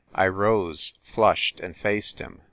[0.15, 2.39] I rose, flushed, and faced him.